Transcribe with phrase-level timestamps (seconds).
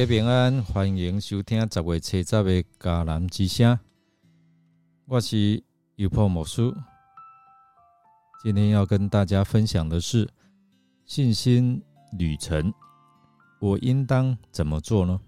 [0.00, 3.78] 家平安，欢迎收听十月七十的迦南之声。
[5.04, 5.62] 我是
[5.96, 6.74] 尤破魔术，
[8.42, 10.26] 今天要跟大家分享的是
[11.04, 11.82] 信心
[12.18, 12.72] 旅程。
[13.60, 15.20] 我应当怎么做呢？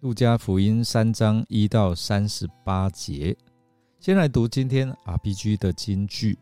[0.00, 3.34] 路加福音三章一到三十八节，
[3.98, 6.38] 先来读今天 RPG 的金句：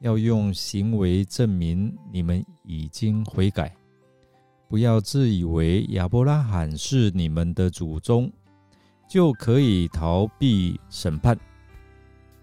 [0.00, 3.72] 要用行为证明你们已经悔改。
[4.74, 8.28] 不要自以为亚伯拉罕是你们的祖宗，
[9.08, 11.38] 就可以逃避审判。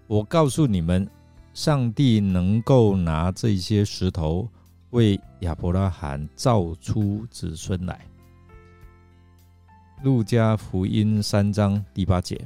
[0.06, 1.06] 我告诉你们，
[1.52, 4.48] 上帝能够拿这些石头
[4.92, 8.00] 为亚伯拉罕造出子孙来。
[10.02, 12.40] 路加福音三章第八节。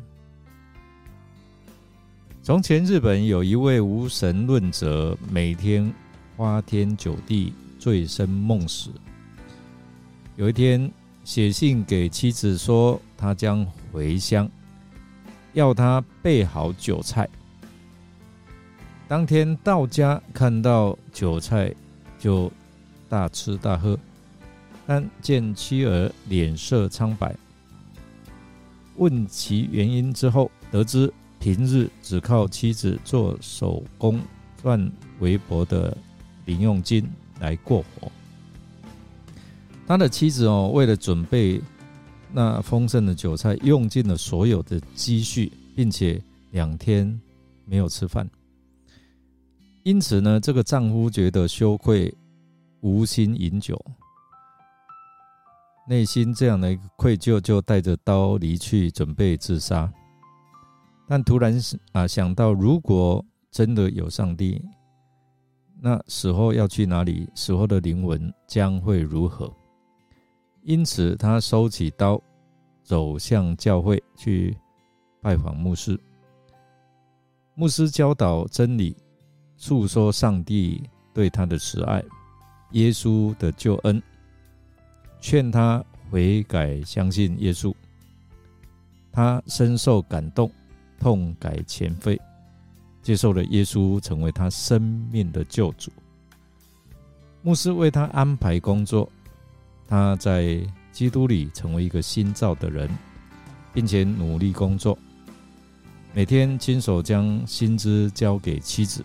[2.43, 5.95] 从前，日本有一位无神论者，每天
[6.37, 8.91] 花天酒地，醉生梦死。
[10.37, 10.93] 有一天，
[11.25, 14.47] 写信给妻子说，他将回乡，
[15.55, 17.27] 要他备好酒菜。
[19.09, 21.75] 当天到家，看到酒菜，
[22.19, 22.53] 就
[23.09, 23.99] 大吃大喝。
[24.87, 27.35] 但见妻儿脸色苍白，
[28.97, 34.21] 问其原因之后，得知平日只靠妻子做手工
[34.63, 35.97] 赚微薄的
[36.45, 37.09] 零用金
[37.41, 38.13] 来过活。
[39.87, 41.63] 他的妻子哦，为了准备
[42.33, 46.21] 那丰盛的酒菜，用尽了所有的积蓄，并且
[46.51, 47.19] 两天
[47.65, 48.29] 没有吃饭。
[49.85, 52.13] 因此呢，这个丈夫觉得羞愧，
[52.81, 53.81] 无心饮酒，
[55.89, 59.89] 内心这样的一个愧疚，就带着刀离去，准备自杀。
[61.07, 61.57] 但突然
[61.93, 64.61] 啊，想到如果真的有上帝，
[65.81, 67.29] 那死后要去哪里？
[67.37, 69.49] 死后的灵魂将会如何？
[70.67, 72.21] 因此，他收起刀，
[72.83, 74.57] 走向教会去
[75.23, 75.97] 拜访牧师。
[77.55, 78.97] 牧师教导真理，
[79.57, 80.83] 诉说上帝
[81.15, 82.05] 对他的慈爱、
[82.73, 84.03] 耶稣的救恩，
[85.21, 87.73] 劝他悔改，相信耶稣。
[89.13, 90.51] 他深受感动，
[90.99, 92.21] 痛改前非，
[93.03, 95.93] 接受了耶稣成为他生命的救主。
[97.43, 99.09] 牧师为他安排工作。
[99.89, 100.61] 他在
[100.93, 102.89] 基督里成为一个新造的人，
[103.73, 104.99] 并且努力工作，
[106.15, 109.05] 每天亲手将薪资交给妻子，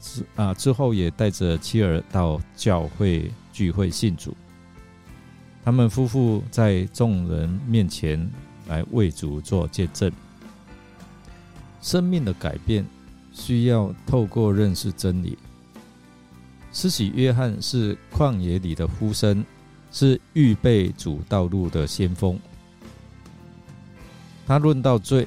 [0.00, 4.36] 之啊之后也带着妻儿到教会聚会信主。
[5.64, 8.30] 他们夫妇在众人面前
[8.66, 10.10] 来为主做见证。
[11.82, 12.84] 生命的改变
[13.32, 15.38] 需要透过认识真理。
[16.72, 19.44] 施洗约翰是旷野里的呼声，
[19.90, 22.38] 是预备主道路的先锋。
[24.46, 25.26] 他论到罪，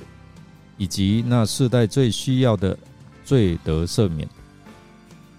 [0.77, 2.77] 以及那世代最需要的
[3.23, 4.27] 罪得赦免。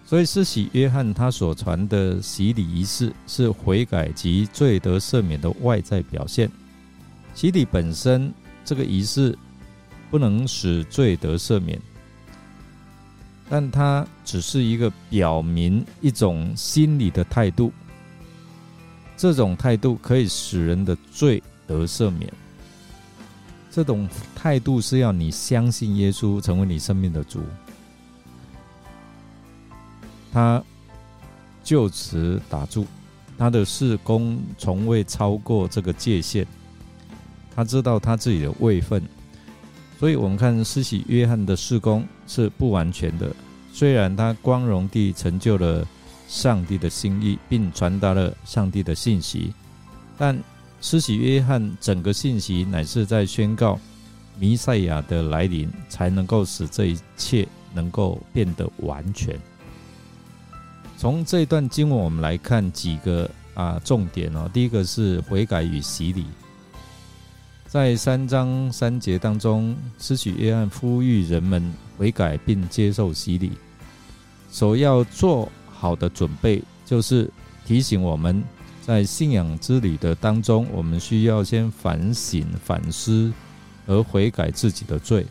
[0.06, 6.50] 所以施洗约翰他所传的洗礼仪式，是悔改及罪得赦免的外在表现。
[7.34, 8.32] 洗礼本身
[8.64, 9.36] 这个仪式，
[10.10, 11.80] 不能使罪得赦免。
[13.48, 17.72] 但它只是一个表明一种心理的态度，
[19.16, 22.32] 这种态度可以使人的罪得赦免。
[23.70, 27.40] 这种态度是要你相信耶稣成为你生命的主。
[30.32, 30.62] 他
[31.62, 32.86] 就此打住，
[33.36, 36.46] 他的事工从未超过这个界限。
[37.54, 39.02] 他知道他自己的位分。
[40.04, 43.34] 所以，我们看施洗约翰的事工是不完全的。
[43.72, 45.82] 虽然他光荣地成就了
[46.28, 49.54] 上帝的心意，并传达了上帝的信息，
[50.18, 50.38] 但
[50.82, 53.80] 施洗约翰整个信息乃是在宣告
[54.38, 59.34] 弥赛亚的来临，才能够使这一切能够变得完全。
[60.98, 64.50] 从这一段经文，我们来看几个啊重点哦。
[64.52, 66.26] 第一个是悔改与洗礼。
[67.74, 73.50] 在三章三节当中，施洗约翰呼吁人们悔改并接受洗礼。
[74.52, 77.28] 首要做好的准备，就是
[77.66, 78.40] 提醒我们
[78.80, 83.32] 在信仰之旅的当中，我们需要先反省、反思
[83.84, 85.26] 和悔改自己的罪。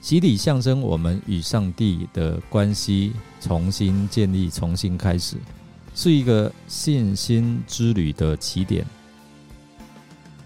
[0.00, 5.36] 洗礼象征我们与上帝的关系重新建立、重新开始，
[5.94, 8.84] 是一个信心之旅的起点。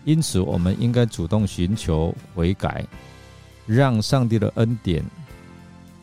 [0.07, 2.87] 因此，我们应该主动寻求悔改，
[3.67, 5.05] 让上帝的恩典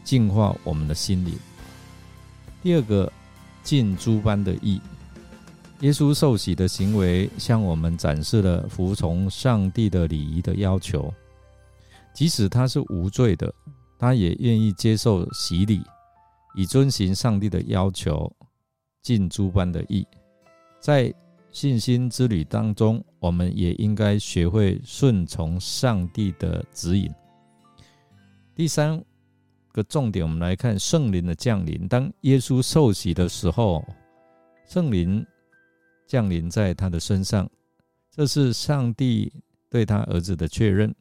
[0.03, 1.33] 净化我们的心灵。
[2.61, 3.09] 第二个，
[3.63, 4.81] 尽诸般的义。
[5.79, 11.13] 耶稣受洗的行为向我们展示了服从上帝的礼仪的要求，
[12.13, 13.53] 即使他是无罪的，
[13.97, 15.81] 他也愿意接受洗礼，
[16.55, 18.29] 以遵循上帝的要求，
[19.01, 20.05] 尽诸般的义。
[20.81, 21.13] 在
[21.53, 27.09] 信心之旅当中，我们也应该学会顺从上帝的指引。
[28.53, 29.01] 第三
[29.71, 31.87] 个重点，我们来看圣灵的降临。
[31.87, 33.81] 当耶稣受洗的时候，
[34.67, 35.25] 圣灵。
[36.05, 37.49] 降临在他的身上，
[38.11, 39.31] 这是上帝
[39.71, 40.93] 对他儿子的确认。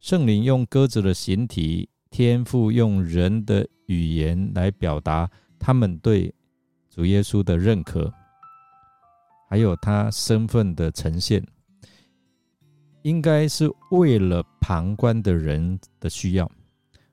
[0.00, 6.34] 圣灵用鸽子的形体，天父用人的语言来表达他们对
[6.90, 8.12] 主耶稣的认可，
[9.52, 11.46] 还有他身份的呈现，
[13.02, 16.50] 应该是为了旁观的人的需要。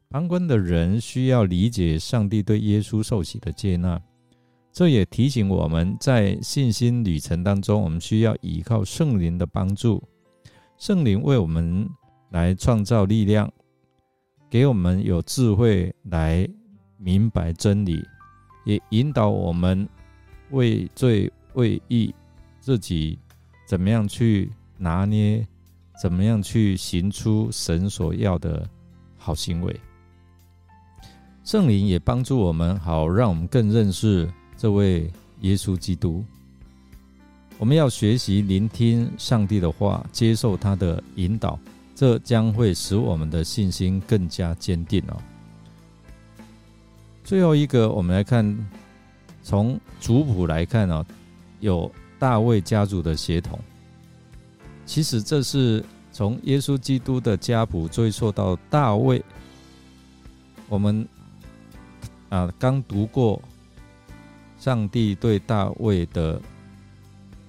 [0.10, 4.02] 旁观的人需要理解上帝对耶稣受洗的接纳。
[4.72, 10.02] 这也提醒我们在信心旅程当中，我们需要依靠圣灵的帮助。
[10.78, 11.90] 圣灵为我们
[12.30, 13.52] 来创造力量，
[14.50, 16.48] 给我们有智慧来
[16.98, 18.02] 明白真理，
[18.64, 19.86] 也引导我们
[20.52, 22.16] 为罪为义
[22.60, 23.18] 自己
[23.68, 25.46] 怎么样去拿捏，
[26.02, 28.68] 怎么样去行出神所要的
[29.18, 29.80] 好行为。
[31.44, 34.32] 圣灵也帮助我们，好让我们更认识。
[34.56, 35.10] 这位
[35.40, 36.24] 耶稣基督，
[37.58, 41.58] 我们要学习聆听上帝的话，接受他的引导，
[41.96, 45.18] 这将会使我们的信心更加坚定哦。
[47.24, 48.70] 最后一个，我们来看，
[49.42, 51.06] 从族谱来看哦，
[51.62, 53.58] 有大卫家族的血统。
[54.86, 59.24] 其实这是从耶稣基督的家谱追溯到大卫。
[60.68, 61.08] 我们
[62.30, 63.42] 啊，刚读过。
[64.60, 66.38] 上帝对大卫的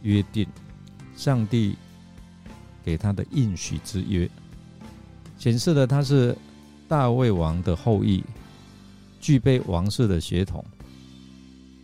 [0.03, 0.47] 约定，
[1.17, 1.75] 上帝
[2.85, 4.31] 给他的应许之约，
[5.37, 6.37] 显示了他是
[6.87, 8.23] 大卫王的后裔，
[9.21, 10.65] 具备王室的血统。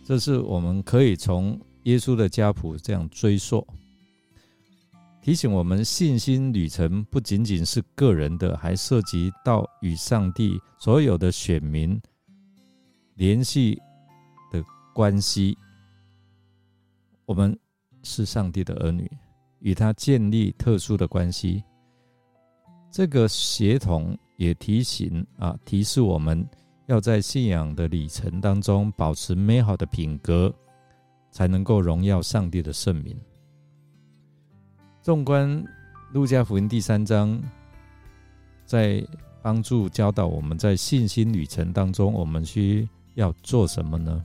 [0.05, 3.65] 这是我们可以从耶稣的家谱这样追溯，
[5.21, 11.97] 提醒我们信心旅程不仅仅是个人的，还涉及到与上帝所有的选民
[13.15, 13.81] 联系
[14.51, 14.61] 的。
[14.93, 15.55] 关系，
[17.25, 17.55] 我们
[18.01, 19.07] 是上帝的儿女，
[19.59, 21.63] 与他建立特殊的关系。
[22.91, 26.43] 这个协同也提醒啊，提示我们
[26.87, 30.51] 要在信仰的里程当中保持美好的品格，
[31.31, 33.15] 才能够荣耀上帝的圣名。
[35.01, 35.63] 纵观
[36.11, 37.41] 路加福音第三章，
[38.65, 39.05] 在
[39.41, 44.23] 帮助教导我们在信心旅程当中，我们需要做什么呢？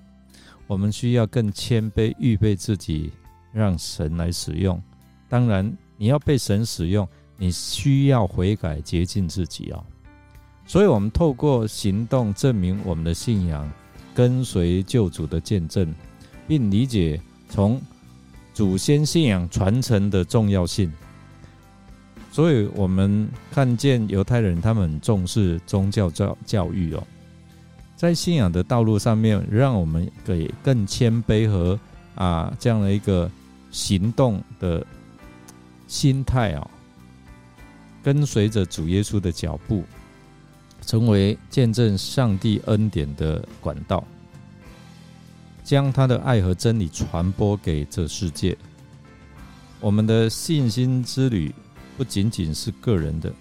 [0.67, 3.13] 我们需要更谦卑，预备自己，
[3.53, 4.81] 让神来使用。
[5.29, 7.07] 当然，你要被神使用，
[7.37, 9.85] 你需要悔改，洁净自己哦。
[10.65, 13.71] 所以，我们透过行动证明我们的信仰，
[14.15, 15.93] 跟随救主的见证，
[16.47, 17.81] 并理解从
[18.53, 20.93] 祖先信仰传承的重要性。
[22.31, 27.07] 所以，我们看见犹太人他们重视宗教教教育哦。
[27.95, 31.79] 在信仰的道路上面，让我们给更谦卑和
[32.15, 33.31] 啊这样的一个
[33.71, 34.85] 行动的
[35.87, 36.71] 心态啊，
[38.03, 39.85] 跟随着主耶稣的脚步，
[40.87, 44.03] 成为见证上帝恩典的管道，
[45.63, 48.57] 将他的爱和真理传播给这世界。
[49.81, 51.53] 我们的信心之旅
[51.97, 53.33] 不仅仅是个人的，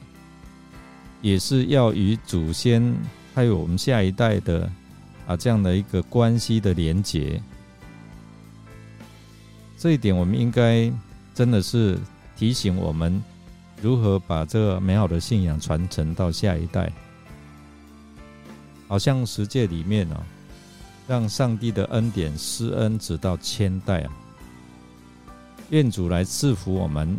[1.21, 2.95] 也是要与祖先。
[3.33, 4.69] 还有我们下一代的
[5.25, 7.41] 啊，这样的一个关系的连结，
[9.77, 10.91] 这一点我们应该
[11.33, 11.97] 真的是
[12.35, 13.23] 提醒我们
[13.81, 16.91] 如何把这个美好的信仰传承到下一代。
[18.89, 20.21] 好像十诫里面呢，
[21.11, 24.13] 让上帝的恩典施恩直到千代啊，
[25.69, 27.17] 愿主来赐福我们，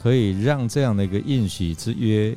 [0.00, 2.34] 可以让这样的一个应许之约。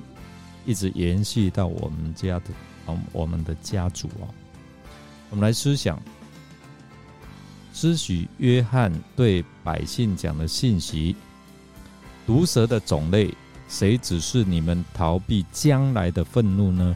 [0.65, 2.47] 一直延续到我们家的，
[2.87, 4.27] 嗯，我们的家族哦。
[5.29, 5.97] 我们来思想，
[7.73, 11.15] 施许约翰对百姓讲的信息：
[12.27, 13.33] 毒蛇的种类，
[13.69, 16.93] 谁指示你们逃避将来的愤怒呢？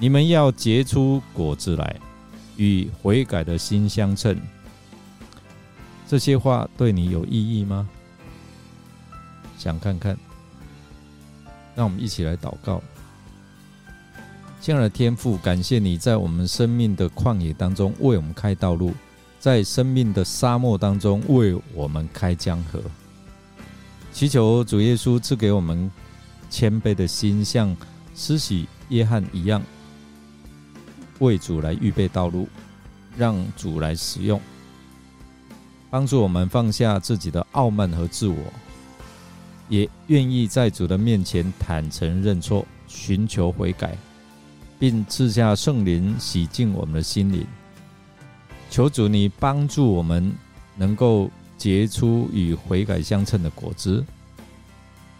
[0.00, 2.00] 你们要结出果子来，
[2.56, 4.34] 与悔改的心相称。
[6.08, 7.86] 这些话对你有意义吗？
[9.58, 10.16] 想看看。
[11.76, 12.82] 让我们一起来祷告，
[14.60, 18.92] 亲爱的天父，感谢你在我们生命的旷野当中为我们开道路，
[19.38, 22.82] 在生命的沙漠当中为我们开江河。
[24.12, 25.90] 祈求主耶稣赐给我们
[26.50, 27.74] 谦卑的心，像
[28.14, 29.62] 施洗约翰一样，
[31.20, 32.46] 为主来预备道路，
[33.16, 34.38] 让主来使用，
[35.88, 38.36] 帮助我们放下自己的傲慢和自我，
[39.70, 43.96] 也愿意在主的面前坦诚认错，寻求悔改，
[44.78, 47.46] 并赐下圣灵洗净我们的心灵。
[48.68, 50.30] 求主你帮助我们
[50.76, 51.30] 能够。
[51.60, 54.02] 结出与悔改相称的果子，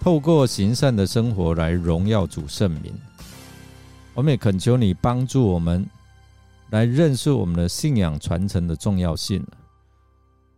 [0.00, 2.94] 透过行善的生活来荣耀主圣名。
[4.20, 5.88] 我们也恳求你帮助我们
[6.68, 9.42] 来认识我们的信仰传承的重要性，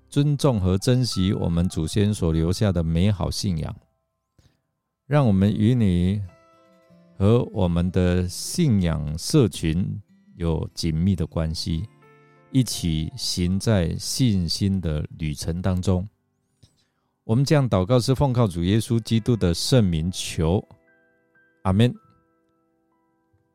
[0.09, 3.73] 尊重和珍惜我们祖先所留下的美好信仰，
[5.07, 6.21] 让我们与你
[7.16, 10.02] 和我们的信仰社群
[10.35, 11.88] 有紧密的关系。
[12.50, 16.09] 一起行在信心的旅程当中，
[17.23, 20.66] 我们这样祷告是奉靠主耶稣基督的圣名求，
[21.62, 21.95] 阿门。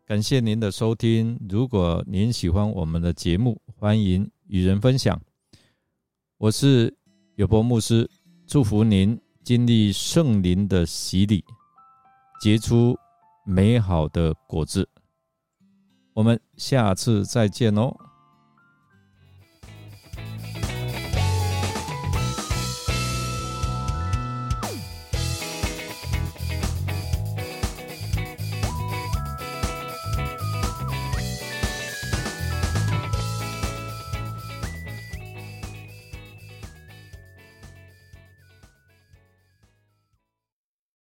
[0.07, 5.21] 感谢您的收听，如果您喜欢我们的节目，欢迎与人分享。
[6.37, 6.95] 我是
[7.35, 8.09] 有博牧师，
[8.47, 11.43] 祝福您经历圣灵的洗礼，
[12.39, 12.97] 结出
[13.45, 14.87] 美好的果子。
[16.13, 17.93] 我们下次再见哦。